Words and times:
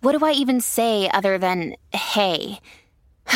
what 0.00 0.18
do 0.18 0.24
I 0.24 0.32
even 0.32 0.60
say 0.60 1.08
other 1.12 1.38
than 1.38 1.74
hey? 1.92 2.60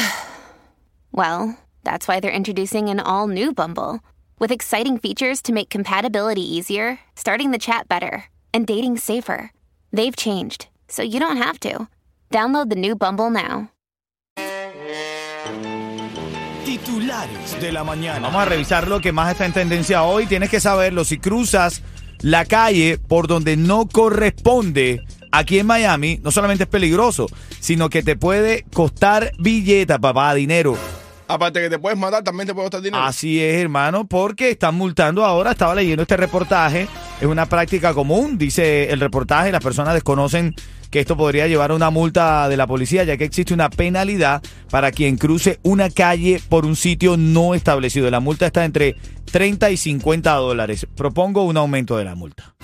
well, 1.13 1.59
that's 1.85 2.09
why 2.09 2.21
they're 2.21 2.31
introducing 2.31 2.89
an 2.89 3.01
all 3.01 3.29
new 3.29 3.53
Bumble 3.53 4.01
with 4.39 4.51
exciting 4.51 4.99
features 4.99 5.43
to 5.43 5.53
make 5.53 5.69
compatibility 5.71 6.43
easier, 6.43 6.99
starting 7.15 7.51
the 7.51 7.59
chat 7.59 7.89
better, 7.89 8.25
and 8.53 8.67
dating 8.67 8.99
safer. 8.99 9.53
They've 9.93 10.17
changed, 10.17 10.69
so 10.89 11.03
you 11.03 11.21
don't 11.21 11.37
have 11.37 11.61
to. 11.61 11.89
Download 12.31 12.69
the 12.69 12.77
new 12.77 12.97
Bumble 12.97 13.31
now. 13.31 13.71
Titulares 16.65 17.61
de 17.61 17.73
la 17.73 17.85
mañana. 17.85 18.29
Vamos 18.29 18.43
a 18.43 18.47
revisar 18.47 18.89
lo 18.89 19.01
que 19.01 19.13
más 19.13 19.31
está 19.31 19.45
en 19.45 19.53
tendencia 19.53 20.03
hoy. 20.03 20.27
Tienes 20.27 20.51
que 20.51 20.61
saberlo 20.61 21.05
si 21.05 21.19
cruzas 21.19 21.83
la 22.21 22.47
calle 22.47 22.99
por 22.99 23.27
donde 23.27 23.57
no 23.57 23.87
corresponde 23.87 25.03
aquí 25.39 25.59
en 25.59 25.67
Miami, 25.67 26.21
no 26.23 26.31
solamente 26.31 26.65
es 26.65 26.71
peligroso, 26.71 27.27
sino 27.61 27.91
que 27.91 28.03
te 28.03 28.17
puede 28.17 28.65
costar 28.73 29.33
billeta, 29.39 29.99
papá, 29.99 30.35
dinero. 30.35 30.77
Aparte 31.27 31.61
que 31.61 31.71
te 31.71 31.79
puedes 31.79 31.99
matar, 31.99 32.23
también 32.23 32.47
te 32.47 32.55
puede 32.55 32.67
costar 32.67 32.83
dinero. 32.83 33.03
Así 33.03 33.41
es, 33.41 33.57
hermano, 33.57 34.07
porque 34.07 34.51
están 34.51 34.75
multando 34.75 35.25
ahora. 35.25 35.53
Estaba 35.53 35.75
leyendo 35.75 36.03
este 36.03 36.17
reportaje. 36.17 36.87
Es 37.21 37.27
una 37.27 37.47
práctica 37.47 37.95
común, 37.95 38.37
dice 38.37 38.91
el 38.93 39.01
reportaje. 39.01 39.51
Las 39.51 39.63
personas 39.63 39.95
desconocen 39.95 40.55
que 40.91 41.01
esto 41.01 41.17
podría 41.17 41.49
llevar 41.49 41.71
a 41.71 41.75
una 41.75 41.91
multa 41.91 42.49
de 42.49 42.57
la 42.59 42.67
policía, 42.67 43.05
ya 43.05 43.17
que 43.17 43.25
existe 43.25 43.55
una 43.55 43.71
penalidad 43.71 44.43
para 44.71 44.93
quien 44.93 45.17
cruce 45.17 45.59
una 45.63 45.89
calle 45.89 46.41
por 46.49 46.67
un 46.67 46.77
sitio 46.77 47.17
no 47.17 47.55
establecido. 47.55 48.11
La 48.11 48.21
multa 48.21 48.47
está 48.47 48.65
entre 48.65 48.97
30 49.33 49.71
y 49.71 49.77
50 49.79 50.33
dólares. 50.35 50.87
Propongo 50.95 51.45
un 51.45 51.57
aumento 51.57 51.97
de 51.97 52.05
la 52.05 52.15
multa. 52.15 52.55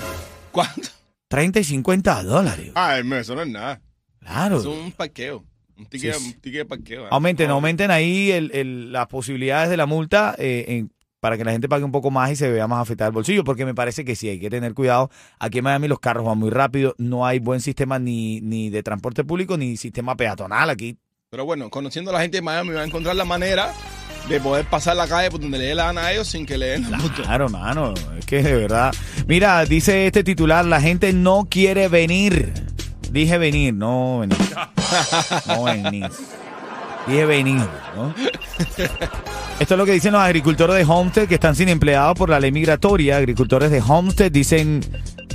¿Cuánto? 0.52 0.99
30 1.30 1.60
y 1.60 1.64
50 1.64 2.24
dólares. 2.24 2.72
Ah, 2.74 2.98
eso 2.98 3.36
no 3.36 3.42
es 3.42 3.48
nada. 3.48 3.80
Claro. 4.18 4.58
Es 4.58 4.66
un 4.66 4.90
parqueo. 4.90 5.44
Un 5.78 5.86
ticket, 5.86 6.14
Sí, 6.14 6.20
sí. 6.20 6.26
un 6.34 6.40
ticket 6.40 6.58
de 6.58 6.64
parqueo. 6.66 7.04
¿eh? 7.04 7.08
Aumenten, 7.12 7.48
aumenten 7.50 7.90
ahí 7.92 8.32
el- 8.32 8.50
el- 8.52 8.90
las 8.92 9.06
posibilidades 9.06 9.70
de 9.70 9.76
la 9.76 9.86
multa 9.86 10.34
eh, 10.38 10.64
en- 10.68 10.92
para 11.20 11.38
que 11.38 11.44
la 11.44 11.52
gente 11.52 11.68
pague 11.68 11.84
un 11.84 11.92
poco 11.92 12.10
más 12.10 12.32
y 12.32 12.36
se 12.36 12.50
vea 12.50 12.66
más 12.66 12.80
afectada 12.82 13.08
el 13.08 13.14
bolsillo, 13.14 13.44
porque 13.44 13.64
me 13.64 13.74
parece 13.76 14.04
que 14.04 14.16
sí, 14.16 14.28
hay 14.28 14.40
que 14.40 14.50
tener 14.50 14.74
cuidado. 14.74 15.08
Aquí 15.38 15.58
en 15.58 15.64
Miami 15.64 15.86
los 15.86 16.00
carros 16.00 16.24
van 16.26 16.36
muy 16.38 16.50
rápido, 16.50 16.94
no 16.98 17.24
hay 17.24 17.38
buen 17.38 17.60
sistema 17.60 17.98
ni, 18.00 18.40
ni 18.40 18.68
de 18.68 18.82
transporte 18.82 19.22
público 19.22 19.56
ni 19.56 19.76
sistema 19.76 20.16
peatonal 20.16 20.68
aquí. 20.68 20.98
Pero 21.30 21.44
bueno, 21.44 21.70
conociendo 21.70 22.10
a 22.10 22.14
la 22.14 22.22
gente 22.22 22.38
de 22.38 22.42
Miami, 22.42 22.70
va 22.70 22.80
a 22.80 22.84
encontrar 22.84 23.14
la 23.14 23.24
manera 23.24 23.72
de 24.28 24.40
poder 24.40 24.64
pasar 24.66 24.96
la 24.96 25.08
calle 25.08 25.30
por 25.30 25.40
donde 25.40 25.58
le 25.58 25.66
dé 25.66 25.74
la 25.74 25.86
gana 25.86 26.06
a 26.06 26.12
ellos 26.12 26.28
sin 26.28 26.46
que 26.46 26.56
le 26.56 26.66
den 26.66 26.90
la 26.90 26.98
multa. 26.98 27.22
Claro, 27.22 27.48
mano, 27.48 27.94
es 28.18 28.26
que 28.26 28.42
de 28.42 28.54
verdad. 28.54 28.94
Mira, 29.26 29.64
dice 29.64 30.06
este 30.06 30.22
titular, 30.24 30.64
la 30.64 30.80
gente 30.80 31.12
no 31.12 31.48
quiere 31.50 31.88
venir. 31.88 32.52
Dije 33.10 33.38
venir, 33.38 33.74
no 33.74 34.20
venir. 34.20 34.38
No 35.46 35.64
venir. 35.64 36.10
Dije 37.06 37.24
venir, 37.24 37.66
¿no? 37.96 38.14
Esto 39.58 39.74
es 39.74 39.78
lo 39.78 39.84
que 39.84 39.92
dicen 39.92 40.12
los 40.12 40.22
agricultores 40.22 40.76
de 40.76 40.84
Homestead 40.90 41.26
que 41.26 41.34
están 41.34 41.56
sin 41.56 41.68
empleados 41.68 42.16
por 42.16 42.30
la 42.30 42.38
ley 42.38 42.52
migratoria. 42.52 43.16
Agricultores 43.16 43.70
de 43.70 43.82
Homestead 43.86 44.30
dicen 44.30 44.80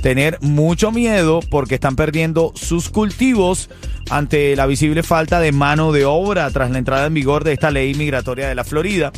tener 0.06 0.38
mucho 0.40 0.92
miedo 0.92 1.40
porque 1.50 1.74
están 1.74 1.96
perdiendo 1.96 2.52
sus 2.54 2.90
cultivos 2.90 3.68
ante 4.08 4.54
la 4.54 4.66
visible 4.66 5.02
falta 5.02 5.40
de 5.40 5.50
mano 5.50 5.90
de 5.90 6.04
obra 6.04 6.48
tras 6.52 6.70
la 6.70 6.78
entrada 6.78 7.06
en 7.06 7.14
vigor 7.14 7.42
de 7.42 7.54
esta 7.54 7.72
ley 7.72 7.92
migratoria 7.94 8.46
de 8.46 8.54
la 8.54 8.62
Florida 8.62 9.10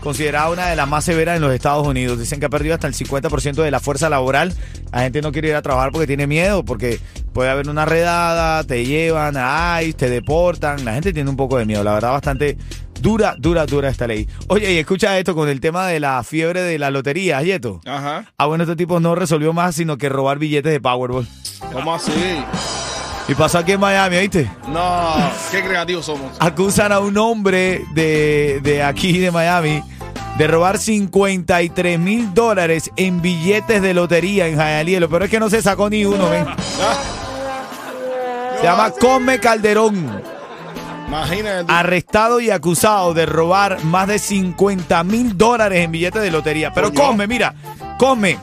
considerada 0.00 0.50
una 0.50 0.66
de 0.66 0.76
las 0.76 0.88
más 0.88 1.04
severas 1.04 1.36
en 1.36 1.42
los 1.42 1.54
Estados 1.54 1.86
Unidos. 1.86 2.18
Dicen 2.18 2.38
que 2.38 2.46
ha 2.46 2.50
perdido 2.50 2.74
hasta 2.74 2.86
el 2.86 2.94
50% 2.94 3.62
de 3.62 3.70
la 3.70 3.80
fuerza 3.80 4.10
laboral. 4.10 4.52
La 4.92 5.00
gente 5.00 5.22
no 5.22 5.32
quiere 5.32 5.48
ir 5.48 5.54
a 5.54 5.62
trabajar 5.62 5.92
porque 5.92 6.06
tiene 6.06 6.26
miedo, 6.26 6.62
porque 6.62 7.00
puede 7.32 7.48
haber 7.48 7.70
una 7.70 7.86
redada, 7.86 8.64
te 8.64 8.84
llevan 8.84 9.36
a 9.38 9.82
ICE, 9.82 9.94
te 9.94 10.10
deportan. 10.10 10.84
La 10.84 10.92
gente 10.92 11.14
tiene 11.14 11.30
un 11.30 11.36
poco 11.36 11.56
de 11.56 11.64
miedo. 11.64 11.82
La 11.82 11.94
verdad, 11.94 12.10
bastante 12.10 12.58
dura, 13.00 13.34
dura, 13.38 13.66
dura 13.66 13.88
esta 13.88 14.06
ley. 14.06 14.28
Oye, 14.48 14.72
y 14.72 14.78
escucha 14.78 15.18
esto 15.18 15.34
con 15.34 15.48
el 15.48 15.60
tema 15.60 15.86
de 15.86 16.00
la 16.00 16.22
fiebre 16.24 16.62
de 16.62 16.78
la 16.78 16.90
lotería, 16.90 17.42
Yeto. 17.42 17.80
Ajá. 17.86 18.24
Ah, 18.36 18.46
bueno, 18.46 18.64
este 18.64 18.76
tipo 18.76 19.00
no 19.00 19.14
resolvió 19.14 19.52
más 19.52 19.74
sino 19.74 19.96
que 19.98 20.08
robar 20.08 20.38
billetes 20.38 20.72
de 20.72 20.80
Powerball. 20.80 21.26
¿Cómo 21.72 21.94
así? 21.94 22.12
Y 23.26 23.34
pasó 23.34 23.58
aquí 23.58 23.72
en 23.72 23.80
Miami, 23.80 24.18
¿viste? 24.18 24.50
No, 24.68 25.14
qué 25.50 25.62
creativos 25.62 26.04
somos. 26.06 26.36
acusan 26.40 26.92
a 26.92 27.00
un 27.00 27.16
hombre 27.16 27.82
de, 27.94 28.60
de 28.62 28.82
aquí 28.82 29.18
de 29.18 29.30
Miami 29.30 29.82
de 30.36 30.46
robar 30.48 30.78
53 30.78 31.98
mil 31.98 32.34
dólares 32.34 32.90
en 32.96 33.22
billetes 33.22 33.80
de 33.80 33.94
lotería 33.94 34.46
en 34.48 34.56
Hialeah. 34.56 35.00
Lo 35.00 35.08
peor 35.08 35.22
es 35.22 35.30
que 35.30 35.38
no 35.40 35.48
se 35.48 35.62
sacó 35.62 35.88
ni 35.88 36.04
uno, 36.04 36.28
ven. 36.28 36.44
Se 38.60 38.62
llama 38.70 38.90
Come 38.92 39.38
Calderón. 39.40 40.22
Imagínate. 41.06 41.72
Arrestado 41.72 42.40
y 42.40 42.50
acusado 42.50 43.14
de 43.14 43.26
robar 43.26 43.82
más 43.84 44.08
de 44.08 44.18
50 44.18 45.04
mil 45.04 45.36
dólares 45.36 45.84
en 45.84 45.92
billetes 45.92 46.22
de 46.22 46.30
lotería. 46.30 46.72
Pero 46.72 46.92
Coño. 46.92 47.08
come, 47.08 47.26
mira, 47.26 47.54
come. 47.98 48.38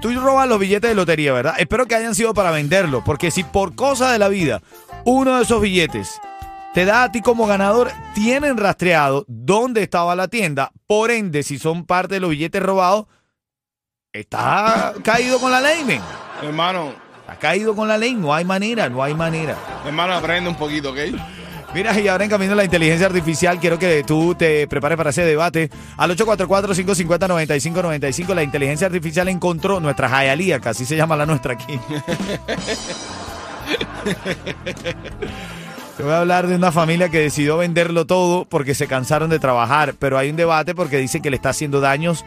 Tú 0.00 0.10
robas 0.20 0.48
los 0.48 0.58
billetes 0.60 0.90
de 0.90 0.94
lotería, 0.94 1.32
¿verdad? 1.32 1.54
Espero 1.58 1.86
que 1.86 1.94
hayan 1.96 2.14
sido 2.14 2.32
para 2.32 2.50
venderlo, 2.52 3.02
porque 3.04 3.30
si 3.30 3.42
por 3.42 3.74
cosa 3.74 4.12
de 4.12 4.18
la 4.18 4.28
vida 4.28 4.62
uno 5.04 5.36
de 5.36 5.42
esos 5.42 5.60
billetes 5.60 6.20
te 6.74 6.84
da 6.84 7.04
a 7.04 7.12
ti 7.12 7.20
como 7.20 7.46
ganador, 7.46 7.90
tienen 8.14 8.56
rastreado 8.56 9.24
dónde 9.26 9.82
estaba 9.82 10.14
la 10.14 10.28
tienda. 10.28 10.70
Por 10.86 11.10
ende, 11.10 11.42
si 11.42 11.58
son 11.58 11.84
parte 11.84 12.14
de 12.14 12.20
los 12.20 12.30
billetes 12.30 12.62
robados, 12.62 13.06
está 14.12 14.94
caído 15.02 15.40
con 15.40 15.50
la 15.50 15.60
ley, 15.60 15.84
men. 15.84 16.00
Hermano, 16.42 16.92
Está 17.20 17.36
caído 17.40 17.74
con 17.76 17.88
la 17.88 17.98
ley. 17.98 18.14
No 18.14 18.32
hay 18.32 18.44
manera, 18.44 18.88
no 18.88 19.02
hay 19.02 19.14
manera. 19.14 19.54
hermano, 19.84 20.14
aprende 20.14 20.48
un 20.48 20.56
poquito, 20.56 20.90
¿ok? 20.92 20.98
Mira, 21.74 22.00
y 22.00 22.08
ahora 22.08 22.24
en 22.24 22.30
camino 22.30 22.54
a 22.54 22.56
la 22.56 22.64
inteligencia 22.64 23.06
artificial, 23.06 23.60
quiero 23.60 23.78
que 23.78 24.02
tú 24.02 24.34
te 24.34 24.66
prepares 24.66 24.96
para 24.96 25.10
ese 25.10 25.22
debate. 25.24 25.70
Al 25.96 26.10
844-550-9595, 26.16 28.34
la 28.34 28.42
inteligencia 28.42 28.86
artificial 28.86 29.28
encontró 29.28 29.78
nuestra 29.78 30.08
que 30.60 30.70
así 30.70 30.86
se 30.86 30.96
llama 30.96 31.14
la 31.16 31.26
nuestra 31.26 31.52
aquí. 31.54 31.78
Te 35.98 36.04
voy 36.04 36.12
a 36.12 36.20
hablar 36.20 36.46
de 36.46 36.54
una 36.54 36.70
familia 36.70 37.08
que 37.08 37.18
decidió 37.18 37.56
venderlo 37.56 38.06
todo 38.06 38.44
porque 38.44 38.74
se 38.74 38.86
cansaron 38.86 39.30
de 39.30 39.40
trabajar, 39.40 39.94
pero 39.98 40.16
hay 40.16 40.30
un 40.30 40.36
debate 40.36 40.74
porque 40.74 40.96
dicen 40.96 41.22
que 41.22 41.30
le 41.30 41.36
está 41.36 41.48
haciendo 41.48 41.80
daños, 41.80 42.24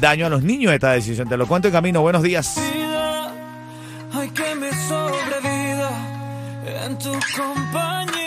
daño 0.00 0.26
a 0.26 0.28
los 0.28 0.42
niños 0.42 0.72
esta 0.72 0.90
decisión. 0.90 1.28
Te 1.28 1.36
lo 1.36 1.46
cuento 1.46 1.68
en 1.68 1.72
camino. 1.72 2.02
Buenos 2.02 2.24
días. 2.24 2.56
vida, 2.56 3.32
ay 4.12 4.28
que 4.30 4.54
me 4.56 4.72
sobrevida 4.72 5.90
en 6.84 6.98
tu 6.98 7.12
compañía. 7.12 8.25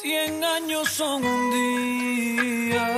Cien 0.00 0.42
años 0.44 0.88
son 0.90 1.24
un 1.24 1.50
día. 1.50 2.88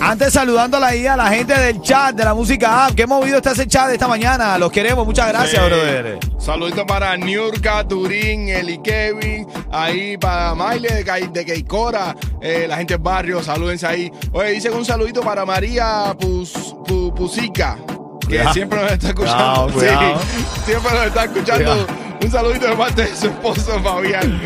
Antes 0.00 0.32
saludándola 0.32 0.88
ahí 0.88 1.06
a 1.06 1.16
la 1.16 1.28
gente 1.28 1.58
del 1.58 1.80
chat 1.82 2.14
de 2.14 2.24
la 2.24 2.32
música 2.34 2.86
app. 2.86 2.94
Qué 2.94 3.06
movido 3.06 3.38
está 3.38 3.52
ese 3.52 3.66
chat 3.66 3.90
esta 3.90 4.06
mañana. 4.08 4.56
Los 4.58 4.70
queremos. 4.70 5.04
Muchas 5.06 5.28
gracias, 5.28 5.62
Sí. 5.62 5.68
brother. 5.68 6.18
Saludito 6.38 6.86
para 6.86 7.16
Niurka, 7.16 7.86
Turín, 7.86 8.48
Eli 8.48 8.78
Kevin, 8.78 9.46
ahí 9.72 10.16
para 10.16 10.54
Maile 10.54 10.88
de, 10.94 11.04
Cai- 11.04 11.30
de 11.32 11.44
Keikora, 11.44 12.14
eh, 12.40 12.66
la 12.68 12.76
gente 12.78 12.94
del 12.94 13.02
barrio, 13.02 13.42
salúdense 13.42 13.86
ahí. 13.86 14.10
Oye, 14.32 14.52
dicen 14.52 14.72
un 14.74 14.84
saludito 14.84 15.20
para 15.20 15.44
María 15.44 16.14
Pus, 16.18 16.52
Pu- 16.86 17.12
Pusica. 17.14 17.76
que 18.20 18.36
Cuidado. 18.36 18.52
siempre 18.54 18.82
nos 18.82 18.92
está 18.92 19.08
escuchando. 19.08 19.68
Cuidado, 19.72 19.72
cuidado. 19.72 20.20
Sí, 20.20 20.44
siempre 20.66 20.92
nos 20.92 21.06
está 21.06 21.24
escuchando. 21.24 21.64
Cuidado. 21.64 22.07
Un 22.20 22.30
saludito 22.30 22.66
de 22.66 22.76
parte 22.76 23.02
de 23.02 23.16
su 23.16 23.26
esposo 23.26 23.80
Fabián. 23.82 24.40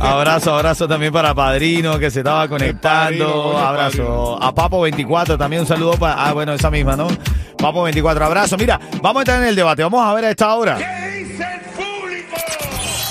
Abrazo, 0.00 0.54
abrazo 0.54 0.88
también 0.88 1.12
para 1.12 1.34
Padrino 1.34 1.98
que 1.98 2.10
se 2.10 2.20
estaba 2.20 2.48
conectando. 2.48 3.52
Padrino, 3.52 3.58
abrazo 3.58 4.42
a 4.42 4.54
Papo24 4.54 5.38
también 5.38 5.62
un 5.62 5.68
saludo 5.68 5.92
para. 5.96 6.26
Ah, 6.26 6.32
bueno, 6.32 6.52
esa 6.52 6.70
misma, 6.70 6.96
¿no? 6.96 7.08
Papo24, 7.58 8.22
abrazo. 8.22 8.56
Mira, 8.56 8.80
vamos 9.00 9.20
a 9.20 9.22
entrar 9.22 9.42
en 9.42 9.48
el 9.48 9.56
debate. 9.56 9.82
Vamos 9.82 10.04
a 10.04 10.12
ver 10.14 10.24
a 10.24 10.30
esta 10.30 10.54
hora. 10.54 10.78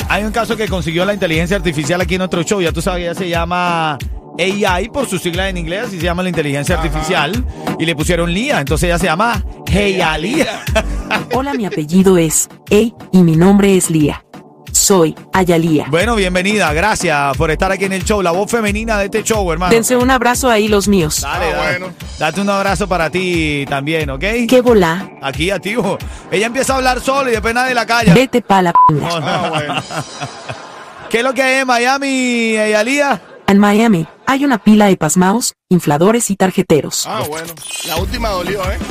Hay 0.09 0.25
un 0.25 0.31
caso 0.33 0.57
que 0.57 0.67
consiguió 0.67 1.05
la 1.05 1.13
inteligencia 1.13 1.55
artificial 1.55 2.01
aquí 2.01 2.15
en 2.15 2.19
nuestro 2.19 2.43
show. 2.43 2.61
Ya 2.61 2.73
tú 2.73 2.81
sabes, 2.81 3.05
ya 3.05 3.15
se 3.15 3.29
llama 3.29 3.97
AI 4.41 4.89
por 4.89 5.07
su 5.07 5.17
sigla 5.19 5.49
en 5.49 5.57
inglés, 5.57 5.93
y 5.93 5.97
se 5.97 6.03
llama 6.03 6.23
la 6.23 6.29
inteligencia 6.29 6.75
artificial. 6.79 7.45
Y 7.79 7.85
le 7.85 7.95
pusieron 7.95 8.33
Lía, 8.33 8.59
entonces 8.59 8.89
ya 8.89 8.97
se 8.97 9.05
llama 9.05 9.43
Heialía. 9.71 10.63
Hola, 11.33 11.53
mi 11.53 11.65
apellido 11.65 12.17
es 12.17 12.49
Ey 12.69 12.93
y 13.11 13.19
mi 13.23 13.35
nombre 13.35 13.75
es 13.77 13.89
Lía. 13.89 14.23
Soy 14.71 15.15
Ayalía. 15.31 15.85
Bueno, 15.89 16.15
bienvenida, 16.15 16.73
gracias 16.73 17.37
por 17.37 17.51
estar 17.51 17.71
aquí 17.71 17.85
en 17.85 17.93
el 17.93 18.03
show, 18.03 18.21
la 18.21 18.31
voz 18.31 18.49
femenina 18.49 18.97
de 18.97 19.05
este 19.05 19.23
show, 19.23 19.49
hermano. 19.51 19.71
Dense 19.71 19.95
un 19.95 20.09
abrazo 20.09 20.49
ahí 20.49 20.67
los 20.67 20.87
míos. 20.87 21.21
Dale, 21.21 21.45
Ah, 21.45 21.55
dale. 21.55 21.79
bueno. 21.79 21.93
Date 22.17 22.41
un 22.41 22.49
abrazo 22.49 22.87
para 22.87 23.09
ti 23.09 23.65
también, 23.69 24.09
¿ok? 24.09 24.23
¿Qué 24.49 24.61
volá? 24.63 25.11
Aquí, 25.21 25.51
activo. 25.51 25.97
Ella 26.31 26.47
empieza 26.47 26.73
a 26.73 26.77
hablar 26.77 26.99
sola 26.99 27.29
y 27.29 27.33
después 27.33 27.53
nadie 27.53 27.75
la 27.75 27.85
calla. 27.85 28.13
Vete 28.13 28.41
pa' 28.41 28.61
la 28.63 28.71
p***. 28.73 28.79
Ah, 29.03 29.47
bueno. 29.49 29.75
¿Qué 31.09 31.17
es 31.19 31.23
lo 31.23 31.33
que 31.33 31.43
hay 31.43 31.59
en 31.61 31.67
Miami, 31.67 32.55
Alía? 32.57 33.21
En 33.47 33.59
Miami 33.59 34.07
hay 34.25 34.45
una 34.45 34.63
pila 34.63 34.87
de 34.87 34.97
pasmaos, 34.97 35.53
infladores 35.69 36.31
y 36.31 36.35
tarjeteros. 36.35 37.05
Ah, 37.07 37.23
bueno. 37.27 37.53
La 37.87 37.97
última 37.97 38.29
dolió, 38.29 38.63
¿eh? 38.63 38.77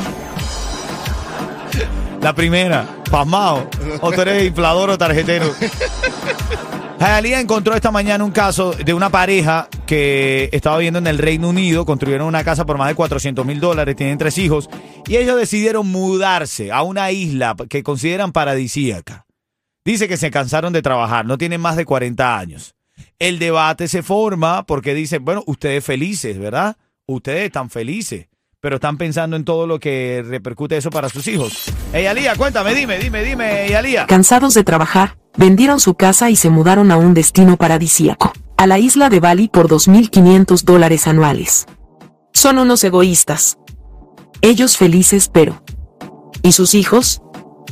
La 2.20 2.34
primera, 2.34 2.86
pasmado. 3.10 3.68
O 4.00 4.12
tú 4.12 4.20
eres 4.20 4.46
inflador 4.46 4.90
o 4.90 4.98
tarjetero. 4.98 5.54
Jalía 7.00 7.40
encontró 7.40 7.74
esta 7.74 7.90
mañana 7.90 8.24
un 8.24 8.30
caso 8.30 8.72
de 8.72 8.92
una 8.92 9.08
pareja 9.08 9.70
que 9.86 10.50
estaba 10.52 10.76
viviendo 10.76 10.98
en 10.98 11.06
el 11.06 11.16
Reino 11.16 11.48
Unido, 11.48 11.86
construyeron 11.86 12.28
una 12.28 12.44
casa 12.44 12.66
por 12.66 12.76
más 12.76 12.88
de 12.88 12.94
400 12.94 13.46
mil 13.46 13.58
dólares, 13.58 13.96
tienen 13.96 14.18
tres 14.18 14.36
hijos, 14.36 14.68
y 15.06 15.16
ellos 15.16 15.38
decidieron 15.38 15.86
mudarse 15.86 16.70
a 16.70 16.82
una 16.82 17.10
isla 17.10 17.56
que 17.70 17.82
consideran 17.82 18.32
paradisíaca. 18.32 19.24
Dice 19.82 20.08
que 20.08 20.18
se 20.18 20.30
cansaron 20.30 20.74
de 20.74 20.82
trabajar, 20.82 21.24
no 21.24 21.38
tienen 21.38 21.62
más 21.62 21.76
de 21.76 21.86
40 21.86 22.38
años. 22.38 22.74
El 23.19 23.38
debate 23.38 23.88
se 23.88 24.02
forma 24.02 24.64
porque 24.67 24.94
dicen, 24.94 25.25
bueno, 25.25 25.43
ustedes 25.47 25.85
felices, 25.85 26.38
¿verdad? 26.38 26.76
Ustedes 27.06 27.47
están 27.47 27.70
felices, 27.70 28.29
pero 28.61 28.76
están 28.76 28.99
pensando 28.99 29.37
en 29.37 29.44
todo 29.44 29.67
lo 29.67 29.81
que 29.81 30.25
repercute 30.26 30.76
eso 30.76 30.91
para 30.91 31.08
sus 31.08 31.26
hijos. 31.29 31.73
Ey, 31.93 32.06
Alía, 32.06 32.35
cuéntame, 32.37 32.75
dime, 32.75 32.99
dime, 32.99 33.25
dime, 33.25 33.67
ey, 33.67 33.73
Alía. 33.75 34.06
Cansados 34.06 34.55
de 34.55 34.64
trabajar, 34.64 35.19
vendieron 35.37 35.81
su 35.81 35.94
casa 35.94 36.31
y 36.31 36.37
se 36.37 36.50
mudaron 36.50 36.91
a 36.93 36.97
un 36.97 37.14
destino 37.14 37.56
paradisíaco, 37.56 38.32
a 38.56 38.67
la 38.67 38.79
isla 38.79 39.11
de 39.11 39.20
Bali 39.20 39.49
por 39.49 39.69
2.500 39.69 40.62
dólares 40.62 41.06
anuales. 41.06 41.67
Son 42.32 42.58
unos 42.58 42.82
egoístas. 42.85 43.58
Ellos 44.41 44.76
felices, 44.76 45.29
pero... 45.32 45.62
¿Y 46.43 46.52
sus 46.52 46.75
hijos? 46.75 47.20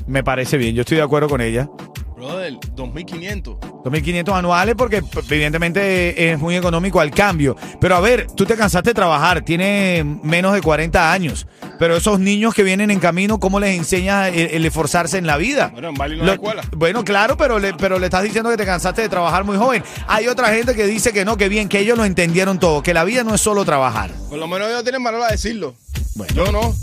Me 0.06 0.22
parece 0.22 0.58
bien, 0.58 0.74
yo 0.74 0.82
estoy 0.82 0.98
de 0.98 1.02
acuerdo 1.02 1.28
con 1.28 1.40
ella. 1.40 1.70
Brother, 2.18 2.54
2500. 2.74 3.56
2.500 3.84 4.34
anuales 4.36 4.74
porque 4.76 5.02
evidentemente 5.30 6.32
es 6.32 6.38
muy 6.38 6.56
económico 6.56 7.00
al 7.00 7.10
cambio. 7.12 7.56
Pero 7.80 7.94
a 7.96 8.00
ver, 8.00 8.26
tú 8.34 8.44
te 8.44 8.56
cansaste 8.56 8.90
de 8.90 8.94
trabajar, 8.94 9.42
tienes 9.44 10.04
menos 10.04 10.52
de 10.52 10.60
40 10.60 11.12
años. 11.12 11.46
Pero 11.78 11.96
esos 11.96 12.18
niños 12.18 12.54
que 12.54 12.64
vienen 12.64 12.90
en 12.90 12.98
camino, 12.98 13.38
¿cómo 13.38 13.60
les 13.60 13.76
enseñas 13.78 14.28
el, 14.34 14.48
el 14.50 14.66
esforzarse 14.66 15.16
en 15.16 15.28
la 15.28 15.36
vida? 15.36 15.68
Bueno, 15.72 15.90
en 15.90 15.94
Bali 15.94 16.16
no 16.16 16.24
Lo- 16.24 16.30
hay 16.32 16.34
escuela. 16.36 16.62
Bueno, 16.72 17.04
claro, 17.04 17.36
pero 17.36 17.60
le, 17.60 17.72
pero 17.74 17.98
le 18.00 18.06
estás 18.06 18.24
diciendo 18.24 18.50
que 18.50 18.56
te 18.56 18.66
cansaste 18.66 19.02
de 19.02 19.08
trabajar 19.08 19.44
muy 19.44 19.56
joven. 19.56 19.84
Hay 20.08 20.26
otra 20.26 20.48
gente 20.48 20.74
que 20.74 20.86
dice 20.86 21.12
que 21.12 21.24
no, 21.24 21.36
que 21.36 21.48
bien, 21.48 21.68
que 21.68 21.78
ellos 21.78 21.96
lo 21.96 22.04
entendieron 22.04 22.58
todo, 22.58 22.82
que 22.82 22.92
la 22.94 23.04
vida 23.04 23.22
no 23.22 23.32
es 23.34 23.40
solo 23.40 23.64
trabajar. 23.64 24.10
Por 24.28 24.38
lo 24.38 24.48
menos 24.48 24.68
ellos 24.68 24.82
tienen 24.82 25.04
valor 25.04 25.22
a 25.22 25.28
decirlo. 25.30 25.74
Bueno. 26.16 26.34
Yo 26.34 26.50
no. 26.50 26.74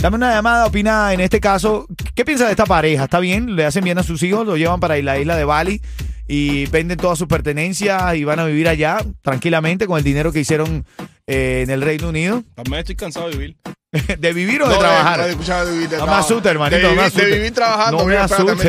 Dame 0.00 0.14
una 0.16 0.32
llamada, 0.32 0.66
opina 0.66 1.12
en 1.12 1.20
este 1.20 1.40
caso. 1.40 1.86
¿Qué 2.14 2.24
piensa 2.24 2.44
de 2.44 2.52
esta 2.52 2.66
pareja? 2.66 3.04
¿Está 3.04 3.18
bien? 3.18 3.56
¿Le 3.56 3.64
hacen 3.64 3.82
bien 3.82 3.98
a 3.98 4.04
sus 4.04 4.22
hijos? 4.22 4.46
¿Lo 4.46 4.56
llevan 4.56 4.78
para 4.78 4.96
la 5.02 5.18
isla 5.18 5.36
de 5.36 5.44
Bali? 5.44 5.82
Y 6.28 6.66
venden 6.66 6.98
todas 6.98 7.18
sus 7.18 7.26
pertenencias 7.26 8.14
y 8.14 8.22
van 8.22 8.38
a 8.38 8.44
vivir 8.44 8.68
allá 8.68 8.98
tranquilamente 9.22 9.86
con 9.86 9.98
el 9.98 10.04
dinero 10.04 10.30
que 10.30 10.40
hicieron 10.40 10.84
eh, 11.26 11.62
en 11.64 11.70
el 11.70 11.82
Reino 11.82 12.10
Unido. 12.10 12.44
También 12.54 12.78
estoy 12.80 12.94
cansado 12.94 13.28
de 13.28 13.36
vivir. 13.36 13.56
¿De 14.18 14.32
vivir 14.34 14.62
o 14.62 14.68
de 14.68 14.74
No, 14.74 14.78
trabajar? 14.80 15.18
no, 15.18 15.24
de 15.24 15.30
escuchar 15.30 15.66
de 15.66 15.72
vivir, 15.72 15.88
de 15.88 15.96
No 15.96 16.06
me 16.06 16.12
asustes, 16.12 16.50
hermanito, 16.52 16.76
De 16.76 16.82
no 16.82 16.88
me 16.90 16.94
vivir, 16.94 17.06
asustes. 17.06 17.30
De 17.30 17.36
vivir 17.36 17.54
trabajando. 17.54 17.98
No 17.98 18.04
me 18.04 18.16
asustes. 18.18 18.64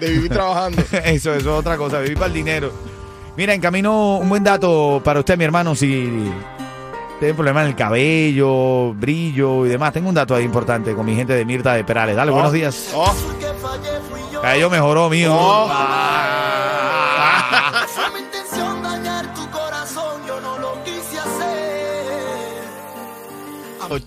De 0.00 0.08
vivir 0.10 0.28
trabajando. 0.32 0.82
eso, 0.90 0.98
eso 1.04 1.34
es 1.34 1.46
otra 1.46 1.76
cosa, 1.76 1.98
vivir 1.98 2.14
para 2.16 2.28
el 2.28 2.32
dinero. 2.34 2.72
Mira, 3.36 3.52
en 3.52 3.60
camino, 3.60 4.18
un 4.18 4.28
buen 4.28 4.44
dato 4.44 5.02
para 5.04 5.18
usted, 5.20 5.36
mi 5.36 5.44
hermano, 5.44 5.74
si 5.74 6.30
tiene 7.22 7.34
problemas 7.34 7.62
en 7.62 7.68
el 7.68 7.76
cabello, 7.76 8.94
brillo 8.94 9.64
y 9.64 9.68
demás. 9.68 9.92
Tengo 9.92 10.08
un 10.08 10.14
dato 10.16 10.34
ahí 10.34 10.42
importante 10.42 10.92
con 10.92 11.06
mi 11.06 11.14
gente 11.14 11.34
de 11.34 11.44
Mirta 11.44 11.74
de 11.74 11.84
Perales. 11.84 12.16
Dale, 12.16 12.32
buenos 12.32 12.52
días. 12.52 12.90
Oh, 12.96 13.14
Cabello 14.42 14.68
mejoró, 14.68 15.08
mío. 15.08 15.32
Oh. 15.32 15.68
Ah. 15.70 16.48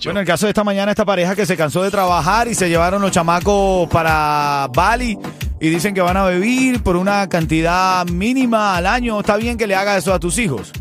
Bueno, 0.03 0.19
el 0.19 0.25
caso 0.25 0.47
de 0.47 0.49
esta 0.49 0.65
mañana, 0.65 0.91
esta 0.91 1.05
pareja 1.05 1.35
que 1.35 1.45
se 1.45 1.55
cansó 1.55 1.83
de 1.83 1.91
trabajar 1.91 2.49
y 2.49 2.55
se 2.55 2.67
llevaron 2.67 3.01
los 3.01 3.11
chamacos 3.11 3.87
para 3.87 4.67
Bali 4.73 5.17
y 5.61 5.69
dicen 5.69 5.93
que 5.93 6.01
van 6.01 6.17
a 6.17 6.27
vivir 6.27 6.83
por 6.83 6.97
una 6.97 7.29
cantidad 7.29 8.05
mínima 8.07 8.75
al 8.75 8.87
año. 8.87 9.21
Está 9.21 9.37
bien 9.37 9.57
que 9.57 9.67
le 9.67 9.75
hagas 9.75 9.99
eso 9.99 10.13
a 10.13 10.19
tus 10.19 10.37
hijos. 10.37 10.73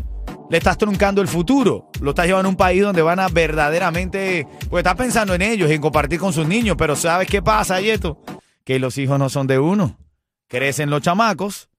Le 0.49 0.57
estás 0.57 0.77
truncando 0.77 1.21
el 1.21 1.27
futuro. 1.27 1.89
Lo 2.01 2.11
estás 2.11 2.27
llevando 2.27 2.47
a 2.47 2.51
un 2.51 2.55
país 2.57 2.81
donde 2.81 3.01
van 3.01 3.19
a 3.19 3.27
verdaderamente. 3.29 4.47
Pues 4.69 4.81
estás 4.81 4.95
pensando 4.95 5.33
en 5.33 5.41
ellos, 5.41 5.69
en 5.71 5.81
compartir 5.81 6.19
con 6.19 6.33
sus 6.33 6.47
niños. 6.47 6.75
Pero 6.77 6.95
¿sabes 6.95 7.27
qué 7.27 7.41
pasa, 7.41 7.81
Yeto? 7.81 8.21
Que 8.63 8.79
los 8.79 8.97
hijos 8.97 9.17
no 9.17 9.29
son 9.29 9.47
de 9.47 9.57
uno. 9.59 9.97
Crecen 10.47 10.89
los 10.91 11.01
chamacos 11.01 11.69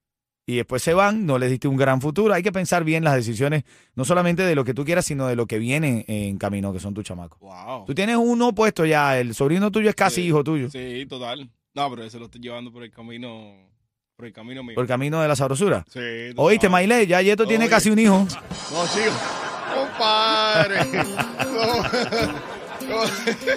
y 0.45 0.57
después 0.57 0.83
se 0.83 0.93
van. 0.93 1.25
No 1.25 1.37
les 1.39 1.49
diste 1.49 1.67
un 1.69 1.77
gran 1.77 2.01
futuro. 2.01 2.33
Hay 2.33 2.43
que 2.43 2.51
pensar 2.51 2.83
bien 2.83 3.03
las 3.05 3.15
decisiones, 3.15 3.63
no 3.95 4.03
solamente 4.03 4.43
de 4.43 4.55
lo 4.55 4.65
que 4.65 4.73
tú 4.73 4.83
quieras, 4.83 5.05
sino 5.05 5.27
de 5.27 5.35
lo 5.37 5.45
que 5.47 5.59
viene 5.59 6.03
en 6.07 6.37
camino, 6.37 6.73
que 6.73 6.79
son 6.81 6.93
tus 6.93 7.05
chamacos. 7.05 7.39
Wow. 7.39 7.85
Tú 7.85 7.95
tienes 7.95 8.17
uno 8.17 8.53
puesto 8.53 8.85
ya. 8.85 9.17
El 9.17 9.33
sobrino 9.33 9.71
tuyo 9.71 9.89
es 9.89 9.95
casi 9.95 10.21
Sí. 10.21 10.27
hijo 10.27 10.43
tuyo. 10.43 10.69
Sí, 10.69 11.05
total. 11.07 11.49
No, 11.73 11.89
pero 11.89 12.03
ese 12.03 12.19
lo 12.19 12.25
estoy 12.25 12.41
llevando 12.41 12.71
por 12.71 12.83
el 12.83 12.91
camino. 12.91 13.53
Por 14.17 14.25
el 14.25 14.33
camino 14.33 14.63
mío. 14.63 14.73
Por 14.73 14.83
el 14.85 14.87
camino 14.87 15.21
de 15.21 15.27
la 15.27 15.35
sabrosura. 15.35 15.85
Sí. 15.93 15.99
tú 16.35 16.41
Oíste, 16.41 16.65
sabes. 16.65 16.71
Maile, 16.71 17.05
ya 17.05 17.21
Yeto 17.21 17.45
tiene 17.45 17.65
Oye. 17.65 17.69
casi 17.69 17.91
un 17.91 17.99
hijo. 17.99 18.25
No, 18.71 18.87
chico. 18.87 19.15
Compadre. 19.75 20.79
No. 22.87 23.05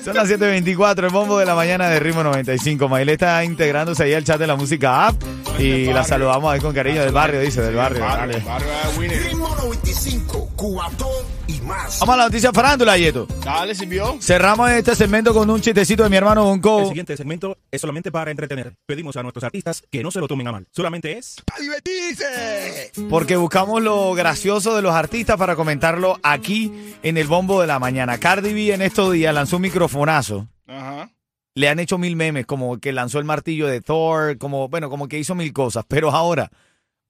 Son 0.02 0.16
las 0.16 0.28
7.24, 0.28 1.04
el 1.04 1.10
bombo 1.10 1.38
de 1.38 1.46
la 1.46 1.54
mañana 1.54 1.88
de 1.88 2.00
Ritmo 2.00 2.24
95. 2.24 2.88
Maile 2.88 3.12
está 3.12 3.44
integrándose 3.44 4.02
ahí 4.02 4.12
al 4.12 4.24
chat 4.24 4.40
de 4.40 4.46
la 4.48 4.56
música 4.56 5.06
app 5.06 5.22
y 5.56 5.84
la 5.84 6.02
saludamos 6.02 6.52
ahí 6.52 6.58
con 6.58 6.74
cariño 6.74 7.00
del 7.02 7.12
barrio, 7.12 7.38
dice, 7.40 7.60
del 7.62 7.76
barrio. 7.76 8.00
Barrio, 8.02 8.38
Dale. 8.38 8.44
barrio 8.44 8.68
de 8.68 8.98
Winner. 8.98 9.22
Ritmo 9.22 9.48
95, 9.54 10.48
Cubatón 10.56 11.08
y 11.50 11.60
más. 11.62 11.98
Vamos 12.00 12.14
a 12.14 12.18
la 12.18 12.24
noticia 12.24 12.52
farándula, 12.52 12.96
Yeto. 12.96 13.26
Dale, 13.44 13.74
sirvió. 13.74 14.16
Cerramos 14.20 14.70
este 14.70 14.94
segmento 14.94 15.34
con 15.34 15.48
un 15.50 15.60
chistecito 15.60 16.02
de 16.02 16.08
mi 16.10 16.16
hermano 16.16 16.42
El 16.42 16.60
Bonco. 16.60 16.86
siguiente 16.88 17.16
segmento 17.16 17.56
es 17.70 17.80
solamente 17.80 18.10
para 18.12 18.30
entretener. 18.30 18.74
Pedimos 18.86 19.16
a 19.16 19.22
nuestros 19.22 19.44
artistas 19.44 19.82
que 19.90 20.02
no 20.02 20.10
se 20.10 20.20
lo 20.20 20.28
tomen 20.28 20.48
a 20.48 20.52
mal. 20.52 20.66
Solamente 20.70 21.18
es... 21.18 21.36
¡A 21.56 21.60
divertirse! 21.60 22.92
Porque 23.08 23.36
buscamos 23.36 23.82
lo 23.82 24.14
gracioso 24.14 24.74
de 24.76 24.82
los 24.82 24.94
artistas 24.94 25.36
para 25.36 25.56
comentarlo 25.56 26.18
aquí 26.22 26.72
en 27.02 27.16
el 27.16 27.26
bombo 27.26 27.60
de 27.60 27.66
la 27.66 27.78
mañana. 27.78 28.18
Cardi 28.18 28.52
B 28.52 28.72
en 28.72 28.82
estos 28.82 29.12
días 29.12 29.34
lanzó 29.34 29.56
un 29.56 29.62
microfonazo. 29.62 30.46
Ajá. 30.66 31.10
le 31.56 31.68
han 31.68 31.80
hecho 31.80 31.98
mil 31.98 32.14
memes, 32.16 32.46
como 32.46 32.78
que 32.78 32.92
lanzó 32.92 33.18
el 33.18 33.24
martillo 33.24 33.66
de 33.66 33.80
Thor, 33.80 34.38
como, 34.38 34.68
bueno, 34.68 34.88
como 34.88 35.08
que 35.08 35.18
hizo 35.18 35.34
mil 35.34 35.52
cosas. 35.52 35.84
Pero 35.88 36.10
ahora, 36.12 36.50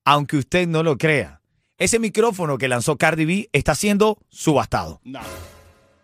aunque 0.04 0.38
usted 0.38 0.66
no 0.66 0.82
lo 0.82 0.97
crea, 0.97 1.39
ese 1.80 1.99
micrófono 1.99 2.58
que 2.58 2.68
lanzó 2.68 2.96
Cardi 2.96 3.25
B 3.25 3.49
está 3.52 3.75
siendo 3.75 4.18
subastado. 4.28 5.00
No. 5.02 5.20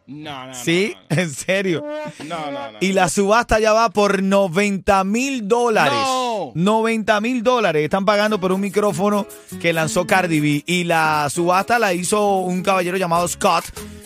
No, 0.09 0.47
no, 0.47 0.47
no. 0.47 0.54
¿Sí? 0.54 0.95
En 1.09 1.30
serio. 1.30 1.85
No, 2.25 2.50
no, 2.50 2.73
no. 2.73 2.78
Y 2.80 2.92
la 2.92 3.09
subasta 3.09 3.59
ya 3.59 3.73
va 3.73 3.90
por 3.90 4.23
90 4.23 5.04
mil 5.04 5.49
dólares. 5.49 5.92
No. 5.95 6.52
90 6.54 7.21
mil 7.21 7.42
dólares 7.42 7.85
están 7.85 8.04
pagando 8.04 8.40
por 8.40 8.52
un 8.52 8.61
micrófono 8.61 9.26
que 9.61 9.73
lanzó 9.73 10.06
Cardi 10.06 10.40
B. 10.40 10.62
Y 10.66 10.85
la 10.85 11.28
subasta 11.28 11.78
la 11.78 11.92
hizo 11.92 12.37
un 12.38 12.62
caballero 12.62 12.97
llamado 12.97 13.26
Scott, 13.26 13.64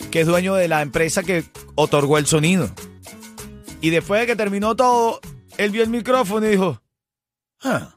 que 0.09 0.21
es 0.21 0.27
dueño 0.27 0.55
de 0.55 0.67
la 0.67 0.81
empresa 0.81 1.23
que 1.23 1.43
otorgó 1.75 2.17
el 2.17 2.25
sonido. 2.25 2.69
Y 3.79 3.91
después 3.91 4.21
de 4.21 4.27
que 4.27 4.35
terminó 4.35 4.75
todo, 4.75 5.19
él 5.57 5.71
vio 5.71 5.83
el 5.83 5.89
micrófono 5.89 6.47
y 6.47 6.49
dijo, 6.51 6.81
"Ah, 7.63 7.95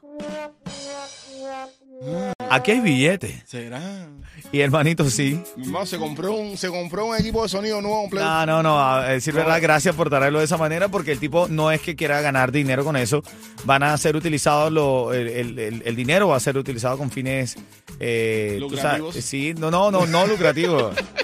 Aquí 2.49 2.71
hay 2.71 2.79
billetes. 2.79 3.41
¿Será? 3.45 4.07
Y 4.51 4.59
hermanito, 4.61 5.09
sí. 5.09 5.41
Mi 5.57 5.65
hermano 5.65 5.85
se 5.85 5.97
compró 5.97 6.33
un, 6.33 6.57
se 6.57 6.67
compró 6.69 7.05
un 7.07 7.15
equipo 7.15 7.43
de 7.43 7.49
sonido 7.49 7.81
nuevo 7.81 8.01
completo. 8.01 8.25
No, 8.25 8.45
no, 8.45 8.63
no. 8.63 8.79
A 8.79 9.05
decir 9.09 9.33
verdad, 9.33 9.59
gracias 9.61 9.95
por 9.95 10.09
traerlo 10.09 10.39
de 10.39 10.45
esa 10.45 10.57
manera, 10.57 10.87
porque 10.89 11.11
el 11.11 11.19
tipo 11.19 11.47
no 11.49 11.71
es 11.71 11.81
que 11.81 11.95
quiera 11.95 12.21
ganar 12.21 12.51
dinero 12.51 12.83
con 12.83 12.95
eso. 12.95 13.23
Van 13.65 13.83
a 13.83 13.97
ser 13.97 14.15
utilizados, 14.15 14.71
lo, 14.71 15.13
el, 15.13 15.27
el- 15.27 15.59
el- 15.59 15.83
el 15.85 15.95
dinero 15.95 16.27
va 16.27 16.37
a 16.37 16.39
ser 16.39 16.57
utilizado 16.57 16.97
con 16.97 17.09
fines. 17.11 17.55
Eh, 17.99 18.57
Lucrativos. 18.59 19.15
sí, 19.15 19.53
no, 19.57 19.71
no, 19.71 19.89
no, 19.89 20.05
no 20.05 20.27
lucrativo. 20.27 20.91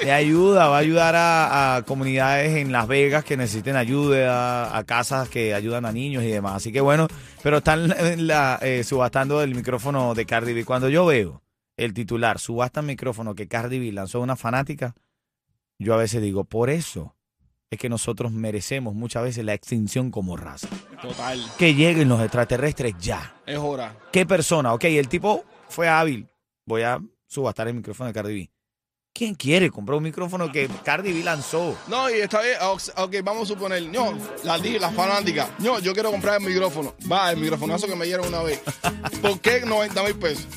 De 0.00 0.12
ayuda, 0.12 0.68
va 0.68 0.76
a 0.76 0.80
ayudar 0.80 1.14
a, 1.16 1.76
a 1.76 1.82
comunidades 1.82 2.56
en 2.56 2.72
Las 2.72 2.86
Vegas 2.88 3.24
que 3.24 3.36
necesiten 3.36 3.76
ayuda, 3.76 4.66
a, 4.66 4.78
a 4.78 4.84
casas 4.84 5.28
que 5.28 5.54
ayudan 5.54 5.84
a 5.86 5.92
niños 5.92 6.24
y 6.24 6.28
demás. 6.28 6.54
Así 6.56 6.72
que 6.72 6.80
bueno, 6.80 7.08
pero 7.42 7.58
están 7.58 7.94
la, 8.26 8.58
eh, 8.62 8.84
subastando 8.84 9.42
el 9.42 9.54
micrófono 9.54 10.14
de 10.14 10.26
Cardi 10.26 10.52
B. 10.52 10.64
Cuando 10.64 10.88
yo 10.88 11.06
veo 11.06 11.42
el 11.76 11.94
titular, 11.94 12.38
subasta 12.38 12.80
el 12.80 12.86
micrófono 12.86 13.34
que 13.34 13.48
Cardi 13.48 13.78
B 13.78 13.92
lanzó 13.92 14.20
una 14.20 14.36
fanática, 14.36 14.94
yo 15.78 15.94
a 15.94 15.98
veces 15.98 16.22
digo, 16.22 16.44
por 16.44 16.70
eso 16.70 17.14
es 17.70 17.78
que 17.78 17.88
nosotros 17.88 18.30
merecemos 18.30 18.94
muchas 18.94 19.24
veces 19.24 19.44
la 19.44 19.54
extinción 19.54 20.10
como 20.10 20.36
raza. 20.36 20.68
Total. 21.02 21.40
Que 21.58 21.74
lleguen 21.74 22.08
los 22.08 22.20
extraterrestres 22.20 22.94
ya. 23.00 23.36
Es 23.46 23.58
hora. 23.58 23.96
¿Qué 24.12 24.24
persona? 24.26 24.72
Ok, 24.72 24.84
el 24.84 25.08
tipo 25.08 25.44
fue 25.68 25.88
hábil. 25.88 26.28
Voy 26.66 26.82
a 26.82 27.00
subastar 27.26 27.66
el 27.68 27.74
micrófono 27.74 28.06
de 28.06 28.12
Cardi 28.14 28.34
B. 28.34 28.50
¿Quién 29.16 29.36
quiere 29.36 29.70
comprar 29.70 29.96
un 29.96 30.02
micrófono 30.02 30.50
que 30.50 30.68
Cardi 30.82 31.12
B 31.12 31.22
lanzó? 31.22 31.76
No, 31.86 32.10
y 32.10 32.14
está 32.14 32.42
bien. 32.42 32.56
Ok, 32.62 32.80
ok, 32.96 33.14
vamos 33.22 33.44
a 33.44 33.54
suponer. 33.54 33.80
No, 33.84 34.12
la, 34.42 34.58
la 34.58 34.90
fanática. 34.90 35.48
No, 35.60 35.78
yo 35.78 35.92
quiero 35.92 36.10
comprar 36.10 36.40
el 36.40 36.44
micrófono. 36.48 36.96
Va, 37.10 37.30
el 37.30 37.36
microfonazo 37.36 37.86
que 37.86 37.94
me 37.94 38.06
dieron 38.06 38.26
una 38.26 38.42
vez. 38.42 38.60
¿Por 39.22 39.38
qué 39.38 39.60
90 39.60 40.02
mil 40.02 40.16
pesos? 40.16 40.48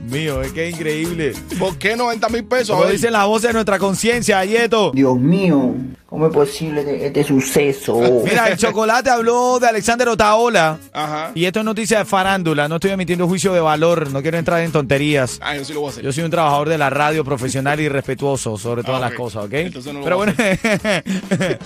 Mío, 0.00 0.40
es 0.40 0.52
que 0.52 0.68
es 0.68 0.74
increíble. 0.76 1.34
¿Por 1.58 1.76
qué 1.76 1.94
90 1.94 2.30
mil 2.30 2.44
pesos? 2.46 2.74
Como 2.74 2.88
dicen 2.88 3.12
las 3.12 3.26
voces 3.26 3.48
de 3.48 3.52
nuestra 3.52 3.78
conciencia, 3.78 4.38
Ayeto. 4.38 4.90
Dios 4.92 5.18
mío, 5.18 5.74
¿cómo 6.08 6.26
es 6.26 6.32
posible 6.32 6.80
este, 6.80 7.06
este 7.06 7.24
suceso? 7.24 8.00
Mira, 8.24 8.48
el 8.48 8.56
chocolate 8.56 9.10
habló 9.10 9.58
de 9.60 9.68
Alexander 9.68 10.08
Otaola. 10.08 10.78
Ajá. 10.92 11.32
Y 11.34 11.44
esto 11.44 11.58
es 11.58 11.64
noticia 11.64 11.98
de 11.98 12.04
farándula. 12.06 12.66
No 12.68 12.76
estoy 12.76 12.92
emitiendo 12.92 13.28
juicio 13.28 13.52
de 13.52 13.60
valor. 13.60 14.10
No 14.10 14.22
quiero 14.22 14.38
entrar 14.38 14.60
en 14.62 14.72
tonterías. 14.72 15.38
Ah, 15.42 15.54
yo 15.56 15.64
sí 15.64 15.72
lo 15.74 15.80
voy 15.80 15.88
a 15.88 15.92
hacer. 15.92 16.04
Yo 16.04 16.12
soy 16.12 16.24
un 16.24 16.30
trabajador 16.30 16.68
de 16.70 16.78
la 16.78 16.88
radio 16.90 17.24
profesional 17.24 17.78
y 17.80 17.88
respetuoso 17.88 18.56
sobre 18.56 18.82
todas 18.82 19.02
Ah, 19.02 19.08
las 19.08 19.14
cosas, 19.14 19.44
¿ok? 19.44 19.52
Entonces 19.52 19.92
no 19.92 19.98
lo 20.00 20.04
pero 20.04 20.16
voy 20.16 20.26
bueno, 20.26 20.38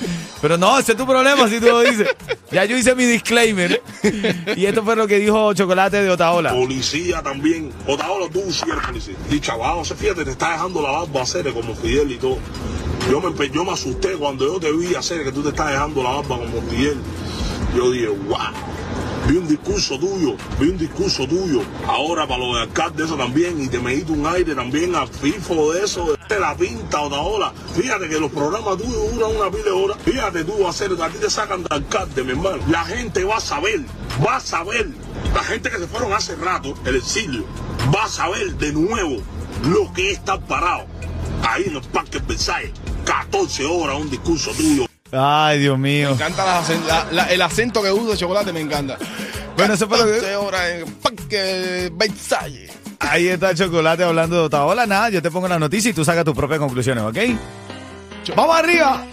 pero 0.43 0.59
no, 0.59 0.79
ese 0.79 0.93
es 0.93 0.99
tu 0.99 1.07
problema 1.07 1.49
si 1.49 1.61
tú 1.61 1.67
lo 1.67 1.81
dices. 1.81 2.09
Ya 2.51 2.65
yo 2.65 2.77
hice 2.77 2.95
mi 2.95 3.05
disclaimer. 3.07 3.81
Y 4.57 4.67
esto 4.67 4.83
fue 4.83 4.97
lo 4.97 5.07
que 5.07 5.19
dijo 5.19 5.55
Chocolate 5.55 6.03
de 6.03 6.11
Otaola. 6.11 6.53
Policía 6.53 7.23
también. 7.23 7.71
Otaola, 7.87 8.27
tú 8.33 8.43
sí 8.51 8.65
eres 8.71 8.85
policía. 8.87 9.15
Y 9.31 9.41
chaval, 9.41 9.79
o 9.79 9.85
sea, 9.85 9.97
fíjate, 9.97 10.25
te 10.25 10.33
está 10.33 10.53
dejando 10.53 10.83
la 10.83 10.91
barba 10.91 11.23
hacer 11.23 11.51
como 11.53 11.75
Fidel 11.75 12.11
y 12.11 12.17
todo. 12.17 12.39
Yo 13.11 13.21
me, 13.21 13.51
yo 13.51 13.65
me 13.65 13.73
asusté 13.73 14.13
cuando 14.13 14.32
yo 14.39 14.61
te 14.61 14.73
vi 14.73 14.95
hacer 14.95 15.25
que 15.25 15.33
tú 15.33 15.43
te 15.43 15.51
estás 15.51 15.71
dejando 15.71 16.03
la 16.03 16.11
barba 16.11 16.39
como 16.39 16.63
Fidel. 16.71 16.99
Yo 17.77 17.91
dije, 17.91 18.09
wow. 18.09 18.39
Vi 19.29 19.37
un 19.37 19.47
discurso 19.47 19.99
tuyo, 20.01 20.35
vi 20.59 20.71
un 20.71 20.79
discurso 20.79 21.27
tuyo. 21.29 21.63
Ahora 21.87 22.27
para 22.27 22.41
los 22.45 22.57
de 22.57 22.63
alcalde 22.63 23.05
eso 23.05 23.17
también. 23.17 23.63
Y 23.63 23.69
te 23.69 23.79
me 23.79 23.95
diste 23.95 24.11
un 24.13 24.27
aire 24.27 24.55
también 24.55 24.97
a 24.97 25.07
FIFO 25.07 25.73
de 25.73 25.85
eso, 25.85 26.17
de 26.29 26.41
la 26.41 26.57
pinta 26.57 27.01
Otaola. 27.03 27.53
Fíjate 27.75 28.09
que 28.09 28.19
los 28.19 28.33
programas 28.33 28.79
tuyos 28.79 29.15
duran 29.15 29.37
una 29.37 29.51
pila 29.51 29.65
de 29.65 29.71
horas. 29.71 29.97
Fíjate 30.05 30.45
tú, 30.45 30.67
hacer, 30.67 30.91
a 31.01 31.09
ti 31.09 31.19
te 31.19 31.31
sacan 31.31 31.63
de 31.63 31.69
alcalde, 31.71 32.25
mi 32.25 32.33
hermano. 32.33 32.59
La 32.69 32.85
gente 32.85 33.23
va 33.23 33.37
a 33.37 33.41
saber, 33.41 33.83
va 34.27 34.37
a 34.37 34.41
saber. 34.41 34.91
La 35.33 35.45
gente 35.45 35.71
que 35.71 35.79
se 35.79 35.87
fueron 35.87 36.13
hace 36.13 36.35
rato, 36.35 36.75
el 36.85 36.97
exilio, 36.97 37.45
va 37.95 38.05
a 38.05 38.09
saber 38.09 38.57
de 38.57 38.73
nuevo 38.73 39.23
lo 39.71 39.93
que 39.93 40.11
es 40.11 40.19
estar 40.19 40.41
parado. 40.41 40.87
Ahí 41.43 41.65
en 41.67 41.77
el 41.77 41.83
Parque 41.83 42.19
Versailles, 42.27 42.73
14 43.05 43.65
horas, 43.65 43.97
un 43.99 44.11
discurso 44.11 44.51
tuyo. 44.53 44.87
Ay, 45.13 45.59
Dios 45.59 45.79
mío. 45.79 46.09
Me 46.11 46.15
encanta 46.15 46.45
las 46.45 46.69
acen- 46.71 46.85
la- 46.87 47.07
la- 47.13 47.27
el 47.27 47.43
acento 47.43 47.83
que 47.83 47.91
usa 47.93 48.17
chocolate, 48.17 48.53
me 48.53 48.61
encanta. 48.61 48.97
Bueno, 49.57 49.75
eso 49.75 49.87
fue 49.89 49.99
lo 49.99 50.05
que- 50.07 50.13
14 50.13 50.37
horas 50.37 50.71
en 50.71 50.77
el 50.87 50.93
Parque 50.95 51.91
Versailles. 51.95 52.73
Ahí 53.01 53.29
está 53.29 53.55
Chocolate 53.55 54.05
hablando 54.05 54.37
de 54.37 54.43
Otaola. 54.43 54.87
Nada, 54.87 55.11
yo 55.11 55.21
te 55.21 55.31
pongo 55.31 55.49
la 55.49 55.59
noticia 55.59 55.91
y 55.91 55.93
tú 55.93 56.05
sacas 56.05 56.25
tus 56.25 56.35
propias 56.35 56.61
conclusiones, 56.61 57.03
¿ok? 57.05 57.19
¡Vamos 58.37 58.57
arriba! 58.57 59.05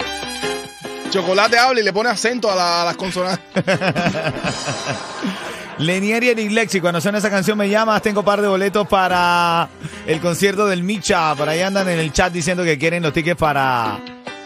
Chocolate 1.10 1.58
habla 1.58 1.82
y 1.82 1.84
le 1.84 1.92
pone 1.92 2.10
acento 2.10 2.52
a, 2.52 2.56
la- 2.56 2.82
a 2.84 2.86
las 2.86 2.96
consonantes. 2.96 3.44
Lenier 5.80 6.24
y 6.24 6.30
Eric 6.30 6.52
Lexi, 6.52 6.82
cuando 6.82 7.00
suena 7.00 7.20
esa 7.20 7.30
canción 7.30 7.58
me 7.58 7.70
llamas, 7.70 8.02
tengo 8.02 8.22
par 8.24 8.42
de 8.42 8.50
boletos 8.50 8.86
para 8.88 9.70
el 10.06 10.20
concierto 10.20 10.68
del 10.68 10.84
Micha. 10.84 11.34
Por 11.36 11.48
ahí 11.48 11.62
andan 11.62 11.88
en 11.88 12.00
el 12.00 12.12
chat 12.12 12.34
diciendo 12.34 12.66
que 12.66 12.78
quieren 12.78 13.02
los 13.02 13.14
tickets 13.14 13.40
para 13.40 13.98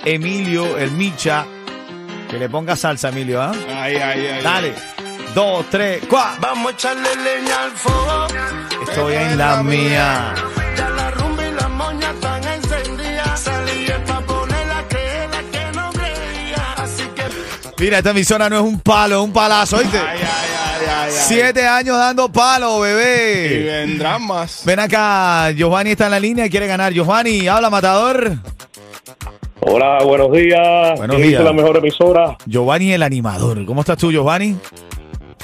Emilio, 0.06 0.78
el 0.78 0.92
Micha. 0.92 1.46
Que 2.30 2.38
le 2.38 2.50
ponga 2.50 2.76
salsa, 2.76 3.10
Emilio, 3.10 3.42
¿ah? 3.42 3.52
Ay, 3.76 3.96
ay, 3.96 4.28
ay. 4.28 4.44
Dale. 4.44 4.74
Dos, 5.34 5.66
tres, 5.72 6.04
cuatro. 6.08 6.40
Vamos 6.42 6.72
a 6.72 6.76
echarle 6.76 7.10
leña 7.16 7.64
al 7.64 7.72
fuego. 7.72 8.28
Estoy 8.88 9.16
en 9.16 9.38
la 9.38 9.64
mía. 9.64 10.36
Ya 10.78 10.90
la 10.92 11.12
rumba 11.12 11.48
y 11.48 11.52
la 11.52 11.68
moña 11.70 12.12
están 12.12 12.44
encendidas. 12.44 13.40
Salí 13.40 13.88
pa' 14.06 14.22
ponerla 14.22 14.88
que 14.88 15.24
es 15.24 15.30
la 15.32 15.42
que 15.52 15.76
no 15.76 15.92
creía. 15.92 16.74
Así 16.78 17.04
que 17.16 17.84
Mira, 17.84 17.98
esta 17.98 18.12
emisora 18.12 18.50
no 18.50 18.58
es 18.58 18.62
un 18.64 18.80
palo, 18.82 19.16
es 19.20 19.26
un 19.26 19.34
palazo, 19.34 19.78
¿oíste? 19.78 19.98
Ay, 19.98 20.20
ay, 20.20 20.22
ay, 20.22 20.53
ay. 20.90 21.12
Siete 21.12 21.66
años 21.68 21.98
dando 21.98 22.30
palo, 22.32 22.80
Y 22.80 22.90
bebé. 22.90 23.64
vendrán 23.86 24.26
más. 24.26 24.64
Ven 24.66 24.80
acá, 24.80 25.52
Giovanni 25.52 25.92
está 25.92 26.06
en 26.06 26.12
la 26.12 26.20
línea 26.20 26.46
y 26.46 26.50
quiere 26.50 26.68
ganar. 26.68 26.94
Giovanni, 26.94 27.48
habla, 27.48 27.70
matador. 27.70 28.32
Hola, 29.62 30.04
buenos 30.04 30.32
días. 30.32 30.98
Buenos 30.98 31.16
¿Quién 31.16 31.30
días. 31.30 31.42
hizo 31.42 31.44
la 31.44 31.54
mejor 31.54 31.78
emisora? 31.78 32.38
Giovanni 32.46 32.92
el 32.94 33.04
animador. 33.04 33.66
¿Cómo 33.66 33.82
estás 33.82 33.98
tú, 33.98 34.12
Giovanni? 34.12 34.58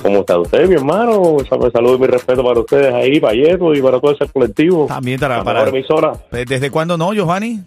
¿Cómo 0.02 0.20
está 0.22 0.38
usted, 0.40 0.68
mi 0.68 0.76
hermano? 0.76 1.38
Sal- 1.50 1.72
Saludos 1.72 1.98
y 1.98 2.02
mi 2.02 2.08
respeto 2.08 2.44
para 2.44 2.60
ustedes 2.60 2.94
ahí, 2.94 3.20
para 3.20 3.34
Yeto 3.34 3.74
y 3.74 3.82
para 3.82 4.00
todo 4.00 4.12
ese 4.12 4.28
colectivo. 4.32 4.86
También 4.88 5.20
para, 5.20 5.38
la 5.38 5.44
para- 5.44 5.60
mejor 5.60 5.76
emisora. 5.78 6.14
¿Desde 6.32 6.70
cuándo 6.72 6.98
no, 6.98 7.14
Giovanni? 7.14 7.62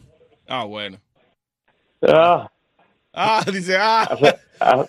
Ah, 0.49 0.65
bueno. 0.65 0.99
Ah, 2.07 2.49
Ah, 3.15 3.43
dice, 3.53 3.77
ah. 3.79 4.09
hace, 4.11 4.35
ha- 4.61 4.87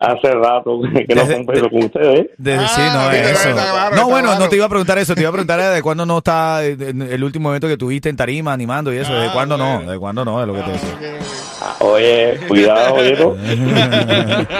hace 0.00 0.30
rato 0.32 0.80
que 1.06 1.14
no 1.14 1.26
compito 1.26 1.68
con 1.68 1.84
ustedes, 1.84 2.20
¿eh? 2.20 2.30
Desde 2.38 2.64
Ah, 2.64 2.68
sí, 2.68 2.80
no 2.80 3.10
es 3.10 3.30
eso. 3.32 3.52
claro, 3.52 3.96
no, 3.96 4.06
bueno, 4.08 4.28
claro. 4.28 4.44
no 4.44 4.48
te 4.48 4.56
iba 4.56 4.64
a 4.64 4.68
preguntar 4.70 4.96
eso, 4.98 5.14
te 5.14 5.20
iba 5.20 5.28
a 5.28 5.32
preguntar 5.32 5.60
de 5.74 5.82
cuándo 5.82 6.06
no 6.06 6.16
está 6.18 6.64
el 6.64 7.22
último 7.22 7.50
evento 7.50 7.68
que 7.68 7.76
tuviste 7.76 8.08
en 8.08 8.16
Tarima 8.16 8.54
animando 8.54 8.94
y 8.94 8.96
eso, 8.96 9.12
¿de 9.14 9.26
Ah, 9.28 9.32
cuándo 9.34 9.58
no? 9.58 9.82
¿De 9.82 9.98
cuándo 9.98 10.24
no? 10.24 10.40
Es 10.40 10.46
lo 10.48 10.54
que 10.54 10.62
te 10.62 10.70
decía. 10.72 10.88
Ok, 10.90 11.02
ok. 11.02 11.26
Ah, 11.60 11.76
Oye, 11.80 12.40
cuidado, 12.48 13.04
Yeto. 13.04 13.36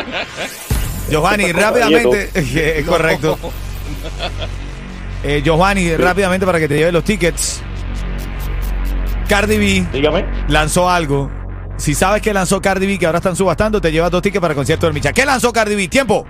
Giovanni, 1.08 1.52
rápidamente, 1.52 2.30
es 2.80 2.84
correcto. 2.86 3.38
Eh, 5.22 5.40
Giovanni, 5.44 5.96
rápidamente 5.96 6.44
para 6.44 6.58
que 6.58 6.66
te 6.68 6.76
lleve 6.76 6.92
los 6.92 7.04
tickets. 7.04 7.62
Cardi 9.28 9.58
B 9.58 9.86
Dígame. 9.92 10.24
lanzó 10.48 10.90
algo. 10.90 11.30
Si 11.76 11.94
sabes 11.94 12.22
que 12.22 12.32
lanzó 12.32 12.60
Cardi 12.60 12.86
B, 12.86 12.98
que 12.98 13.06
ahora 13.06 13.18
están 13.18 13.36
subastando, 13.36 13.80
te 13.80 13.92
llevas 13.92 14.10
dos 14.10 14.22
tickets 14.22 14.40
para 14.40 14.52
el 14.52 14.56
concierto 14.56 14.86
del 14.86 14.94
Micha. 14.94 15.12
¿Qué 15.12 15.24
lanzó 15.26 15.52
Cardi 15.52 15.76
B? 15.76 15.88
¡Tiempo! 15.88 16.26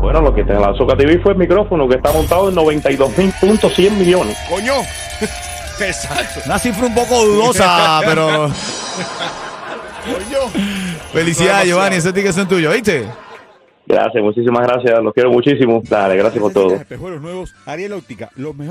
Bueno, 0.00 0.22
lo 0.22 0.34
que 0.34 0.42
te 0.44 0.54
lanzó 0.54 0.86
TV 0.86 1.20
fue 1.22 1.32
el 1.32 1.38
micrófono 1.38 1.86
que 1.86 1.96
está 1.96 2.10
montado 2.12 2.48
en 2.48 2.54
92.100 2.56 3.90
millones. 3.92 4.36
Coño. 4.48 4.72
Exacto. 5.80 6.40
Una 6.46 6.58
cifra 6.58 6.86
un 6.86 6.94
poco 6.94 7.24
dudosa, 7.24 8.00
pero 8.06 8.50
Coño. 10.04 10.48
felicidades, 11.12 11.68
Giovanni. 11.68 11.96
Esos 11.96 12.14
tickets 12.14 12.34
son 12.34 12.48
tuyos, 12.48 12.72
¿viste? 12.72 13.06
Gracias, 13.86 14.22
muchísimas 14.22 14.66
gracias. 14.66 15.02
Los 15.02 15.12
quiero 15.12 15.30
muchísimo. 15.32 15.82
Dale, 15.88 16.16
gracias 16.16 16.40
por 16.40 16.52
todo. 16.52 16.74
Espejuelos 16.76 17.20
nuevos, 17.20 17.54
Ariel 17.66 17.92
Óptica, 17.92 18.30
lo 18.36 18.54
mejor 18.54 18.68